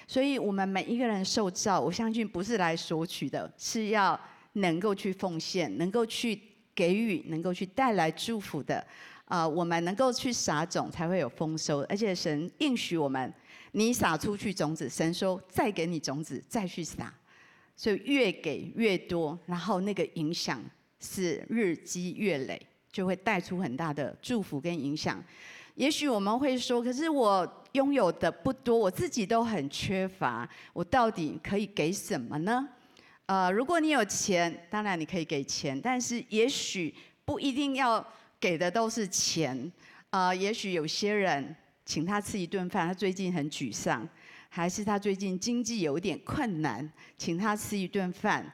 [0.08, 4.20] 所以，我们每一个人受造，我相信不是来索取的，是要
[4.54, 6.40] 能够去奉献，能够去
[6.74, 8.86] 给予，能够去带来祝福的。
[9.26, 11.80] 啊、呃，我们能够去撒种，才会有丰收。
[11.90, 13.34] 而且神应许我们，
[13.74, 17.14] 你撒出去种子，神说再给你种子，再去撒。
[17.76, 20.64] 所以越给越多，然后那个影响
[21.00, 22.60] 是日积月累，
[22.92, 25.24] 就会带出很大的祝福跟影响。
[25.76, 32.68] 也许我们会说，可是我拥有的不多，我自己都很缺乏，我到底可以给什么呢？
[33.28, 38.04] 呃，如果你有钱，当然你可以给钱，但是也许不一定要
[38.40, 39.72] 给的都是钱。
[40.10, 44.08] 呃，也许有些人请他吃一顿饭，他最近很沮丧，
[44.50, 48.52] 还是他最近经济有点困难，请他吃一顿饭。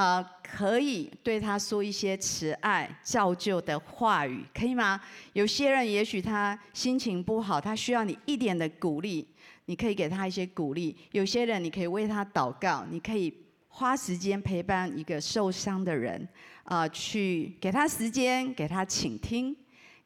[0.00, 4.98] 呃，可以对他说一些慈爱、造就的话语，可以吗？
[5.34, 9.28] 有些人也许他心情不好，他需要你一点的鼓励，
[9.66, 10.96] 你可以给他一些鼓励。
[11.12, 13.30] 有些人你可以为他祷告，你可以
[13.68, 16.26] 花时间陪伴一个受伤的人，
[16.64, 19.54] 啊、去给他时间，给他倾听，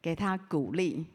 [0.01, 1.05] 给他鼓励，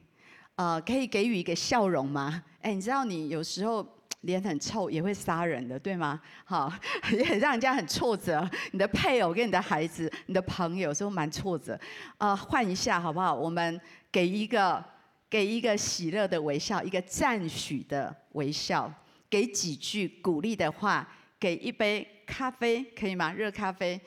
[0.54, 2.42] 呃，可以给予一个笑容吗？
[2.62, 3.86] 哎，你知道你有时候。
[4.22, 6.20] 脸很臭也会杀人的，对吗？
[6.44, 6.70] 好，
[7.12, 8.48] 也很让人家很挫折。
[8.72, 11.78] 你的配偶跟你的孩子、你的朋友，有时候蛮挫折。
[12.18, 13.34] 呃，换一下好不好？
[13.34, 13.80] 我们
[14.12, 14.84] 给一个
[15.30, 18.92] 给一个喜乐的微笑，一个赞许的微笑，
[19.30, 21.08] 给几句鼓励的话，
[21.38, 23.32] 给一杯咖啡，可以吗？
[23.32, 23.98] 热咖啡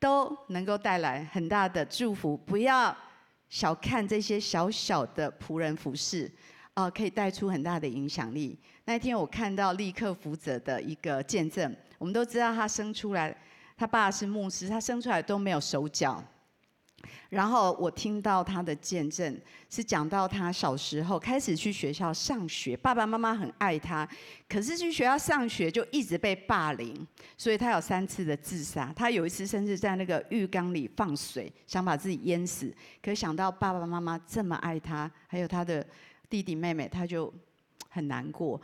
[0.00, 2.34] 都能够带来很大的祝福。
[2.34, 2.96] 不要
[3.50, 6.30] 小看这些小小的仆人服侍。
[6.74, 8.56] 哦，可以带出很大的影响力。
[8.88, 13.36] 那天我看到利克福泽的一个见证，我们都知道他生出来，
[13.76, 16.24] 他爸是牧师，他生出来都没有手脚。
[17.28, 24.08] 然后我听到他的见证，是讲到他小时候开始去学校上学，爸爸妈妈很爱他，
[24.48, 28.90] 可是去学校上学就一直被霸凌，所以他有三次的自杀。
[28.96, 32.74] 他有一次甚至在那个浴缸里放水，想把自己淹死。
[33.02, 35.86] 可想到爸爸妈妈这么爱他，还有他的。
[36.30, 37.32] 弟弟妹妹，他就
[37.88, 38.60] 很难过。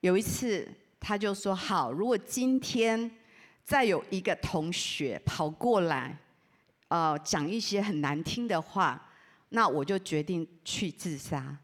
[0.00, 0.68] 有一次，
[1.00, 3.10] 他就说：“好，如果今天
[3.64, 6.16] 再有一个同学跑过来，
[6.88, 9.10] 呃，讲一些很难听的话，
[9.48, 11.56] 那我就决定去自杀。”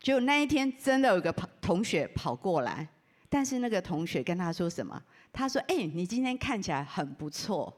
[0.00, 2.86] 结果那一天真的有一个同学跑过来，
[3.28, 5.02] 但是那个同学跟他说什么？
[5.32, 7.74] 他说：“哎，你今天看起来很不错。”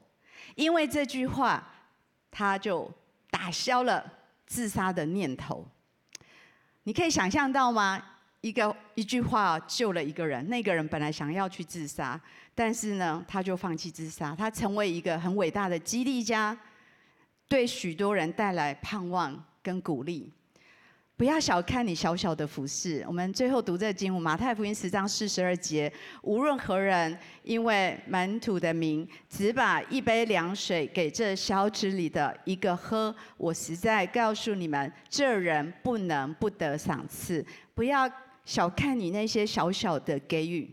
[0.55, 1.67] 因为这句话，
[2.29, 2.89] 他就
[3.29, 4.03] 打消了
[4.45, 5.65] 自杀的念头。
[6.83, 8.03] 你可以想象到吗？
[8.41, 12.19] 一个一句话救了一个人，那个人本来想要去自杀，
[12.55, 16.57] 但是呢，他就放弃自杀，他成为一个很伟大的激励家，
[17.47, 20.31] 对许多人带来盼望跟鼓励。
[21.15, 23.03] 不要小看你小小的服侍。
[23.05, 37.45] 我们最后读这经文，马太福音十章四十二节：无论何人因为门徒的名，只把一杯凉水给这小子里的一个喝，我实在告诉你们，这人不能不得赏赐。
[37.75, 38.11] 不要
[38.51, 40.69] 小看你那些小小的给予，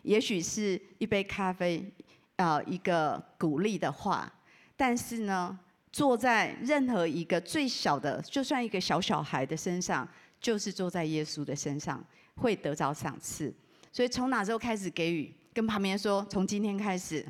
[0.00, 1.84] 也许是一杯咖啡，
[2.36, 4.32] 啊，一个鼓励的话，
[4.78, 5.58] 但是呢，
[5.92, 10.08] 坐在任何一个最小的，就算一个小小孩的身上，
[10.40, 12.02] 就是坐在耶稣的身上，
[12.36, 13.54] 会得着赏赐。
[13.92, 15.30] 所以从哪时候开始给予？
[15.52, 17.22] 跟旁边说，从今天开始。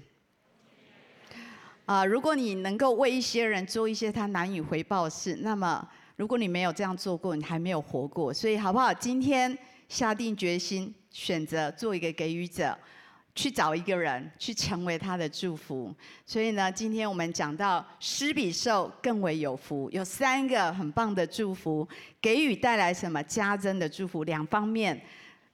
[1.87, 5.85] 啊，如果你能够为一些人做一些他难以回报的事，那么
[6.15, 8.33] 如果你没有这样做过，你还没有活过。
[8.33, 8.95] 所以好不好？
[8.95, 9.59] 今天
[9.89, 12.79] 下定决心，选择做一个给予者。
[13.35, 15.95] 去找一个人，去成为他的祝福。
[16.27, 21.87] 所以呢，今天我们讲到施比受更为有福，有三个很棒的祝福，
[22.21, 24.25] 给予带来什么加增的祝福？
[24.25, 25.01] 两方面，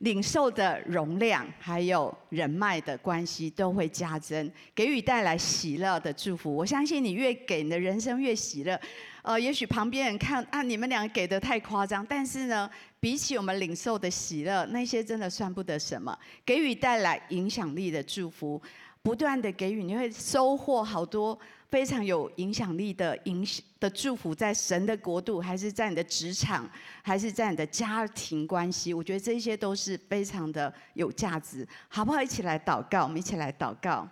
[0.04, 6.54] 领受的容量还有人脉的关系都会加增，给予带来喜乐的祝福。
[6.54, 8.78] 我相信你越给，你的人生越喜乐。
[9.22, 12.68] 呃，也许旁边人看啊，你们两个给的太夸张，但是呢，
[13.00, 16.14] 比起我们领受的喜乐，那些真的算不得什么。
[16.44, 18.60] 给予带来影响力的祝福，
[19.00, 21.38] 不断的给予，你会收获好多
[21.74, 26.70] 非常有影响力的影响的祝福，在神的国度，还是在你的职场，
[27.02, 32.22] 还是在你的家庭关系，我觉得这些都是非常的有价值，好不好？
[32.22, 34.08] 一起来祷告，我们一起来祷告。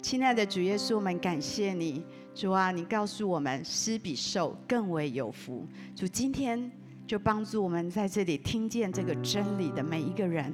[0.00, 2.02] 亲爱的主耶稣，我们感谢你。
[2.34, 5.68] 主啊，你告诉我们，施比受更为有福。
[5.94, 6.72] 主今天
[7.06, 10.50] 就帮助我们在这里听见这个真理的每一个人。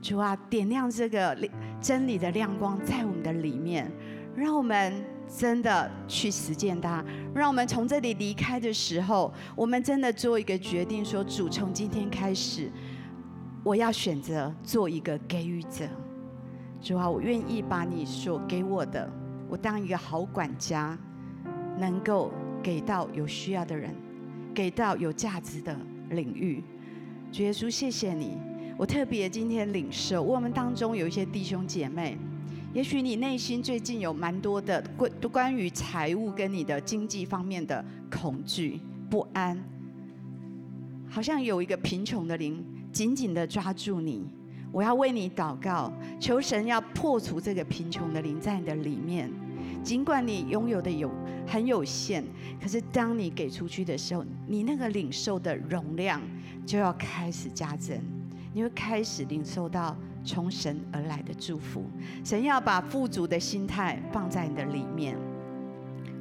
[0.00, 1.36] 主啊，点亮这个
[1.78, 3.92] 真理的亮光在我们的里面，
[4.34, 5.04] 让我们
[5.36, 7.04] 真的去实践它。
[7.34, 12.70] 让我们从这里离开的时候，我们真的做一个决定，说主，从今天开始，
[13.64, 15.88] 我要选择做一个给予者。
[16.80, 19.10] 主啊，我愿意把你所给我的。
[19.48, 20.98] 我当一个好管家，
[21.78, 23.94] 能够给到有需要的人，
[24.54, 25.76] 给到有价值的
[26.10, 26.62] 领域。
[27.30, 28.36] 主耶稣，谢谢你。
[28.76, 32.18] 我特别今天领受，我们当中有一些弟兄姐妹，
[32.74, 39.62] 也许你内心最近有蛮多的关关于财务跟你的经济方面的恐惧不安，
[41.06, 44.26] 好像有一个贫穷的灵紧紧的抓住你。
[44.72, 49.30] 我要为你祷告，求神要破除这个贫穷的灵在你的里面。
[49.84, 51.10] 尽管你拥有的有
[51.46, 52.24] 很有限，
[52.58, 56.22] 可是当你给出去的时候，你那个领受的容量
[56.64, 58.00] 就要开始加增，
[58.54, 59.94] 你会开始领受到。
[60.24, 61.84] 从神而来的祝福，
[62.24, 65.16] 神要把富足的心态放在你的里面。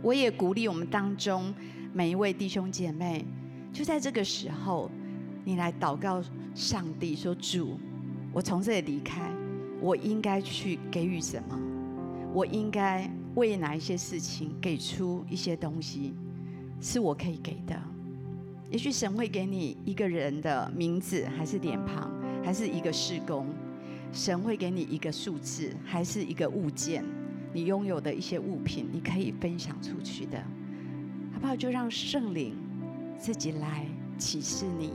[0.02, 1.54] 我也鼓励我们当中
[1.94, 3.24] 每一位弟兄姐妹，
[3.72, 4.90] 就在这个时候，
[5.44, 6.24] 你来祷告
[6.56, 7.78] 上帝说：“主，
[8.34, 9.32] 我从这里离开，
[9.80, 11.60] 我应该去给予什么？
[12.34, 16.14] 我应该为哪一些事情给出一些东西，
[16.80, 17.80] 是我可以给的？
[18.72, 22.10] 也许神会给你一个人的名字，还是脸庞，
[22.44, 23.46] 还是一个事工。”
[24.12, 27.04] 神会给你一个数字，还是一个物件？
[27.54, 30.38] 你拥有的一些物品，你可以分享出去的，
[31.34, 31.56] 好不好？
[31.56, 32.56] 就让圣灵
[33.18, 33.86] 自己来
[34.18, 34.94] 启示你。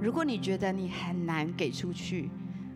[0.00, 2.28] 如果你觉得你很难给出去，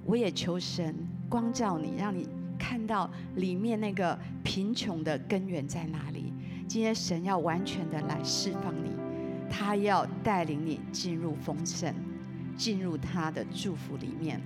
[0.05, 0.95] 我也求神
[1.29, 2.27] 光照你，让你
[2.59, 6.33] 看到里面那个贫穷的根源在哪里。
[6.67, 8.91] 今天神要完全的来释放你，
[9.51, 11.95] 他要带领你进入丰盛，
[12.57, 14.41] 进入他的祝福里面。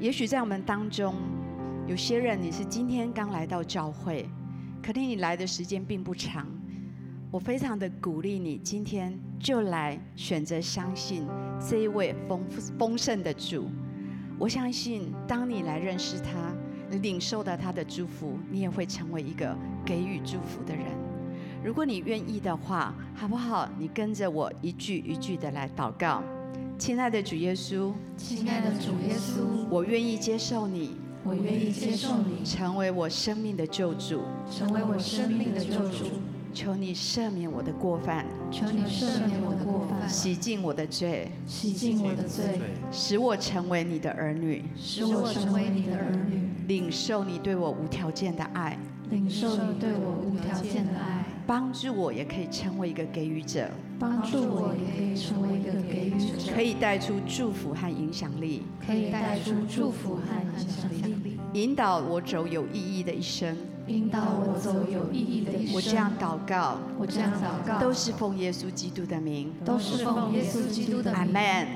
[0.00, 1.16] 也许在我们当中，
[1.88, 4.28] 有些人你是今天刚来到教会，
[4.80, 6.46] 可能你来的时间并不长。
[7.32, 11.26] 我非常的鼓励你，今天就来选择相信
[11.60, 12.40] 这一位丰
[12.78, 13.68] 丰盛的主。
[14.38, 16.54] 我相信，当你来认识他，
[16.98, 20.86] 领受到他的祝福，你也会成为一个给予祝福的人。
[21.64, 23.68] 如果你愿意的话，好不好？
[23.76, 26.22] 你跟着我一句一句的来祷告。
[26.78, 30.92] 亲爱的主耶稣，亲爱的主耶稣，我愿意接受你，
[31.24, 36.04] 我愿意接受你，成为我生命的救主，成为我生命的救主。
[36.54, 42.60] 求你赦免我的过犯，求你赦免我的过犯，洗净我的罪，洗净我的罪，
[42.92, 48.78] 使我成为你的儿女，使我成为你的儿女，领受你对我无条件的爱，
[49.10, 51.24] 领受你对我无条件的爱。
[51.44, 53.68] 帮助我，也可以成为一个给予者。
[53.98, 56.52] 帮助我，也可以成为一个给予者。
[56.54, 58.62] 可以带出祝福和影响力。
[58.86, 61.38] 可以带出祝福和影响力。
[61.54, 63.56] 引导我走有意义的一生。
[63.86, 65.74] 引导我走有意义的一生。
[65.74, 66.78] 我这样祷告。
[66.98, 67.78] 我这样祷告。
[67.80, 69.52] 都是奉耶稣基督的名。
[69.64, 71.20] 都是奉耶稣基督的名。
[71.20, 71.66] 阿门。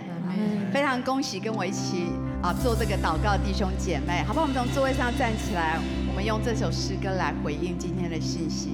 [0.73, 2.07] 非常恭喜跟我一起
[2.43, 4.47] 啊做这个祷告弟兄姐妹，好不好？
[4.47, 8.71] 我们从座位上站起来，我们用这首诗歌来回应今天的信息。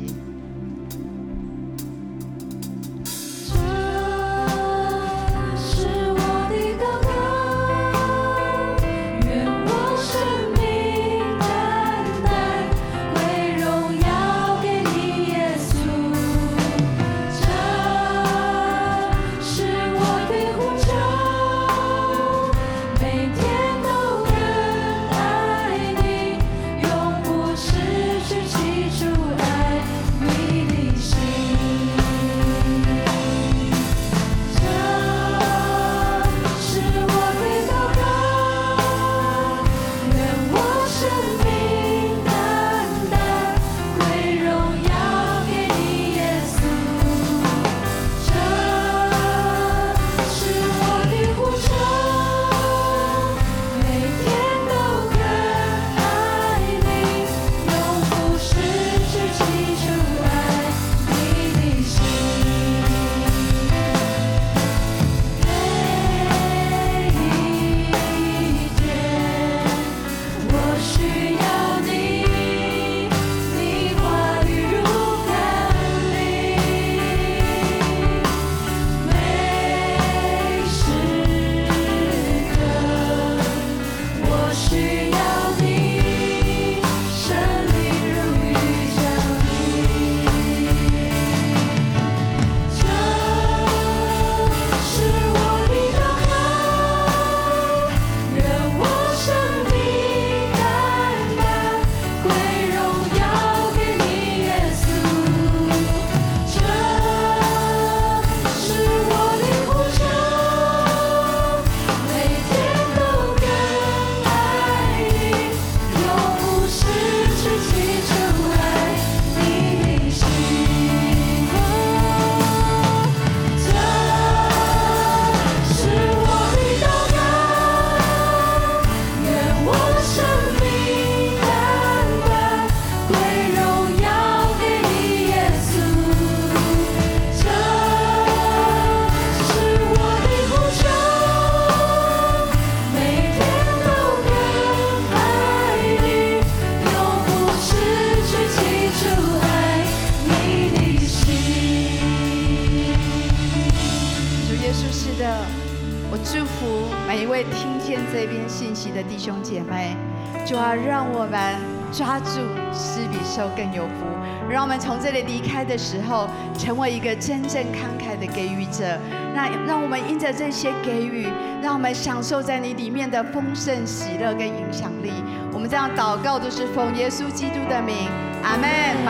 [165.78, 168.98] 时候，成为一个真正慷慨的给予者。
[169.34, 171.28] 那让我们因着这些给予，
[171.62, 175.12] 让我们享受在你里面的丰盛、喜乐跟影响力。
[175.52, 178.08] 我们这样祷告，都是奉耶稣基督的名，
[178.42, 178.98] 阿门。